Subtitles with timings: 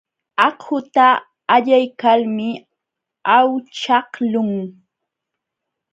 [0.47, 1.05] Akhuta
[1.55, 2.49] allaykalmi
[3.37, 4.51] awchaqlun.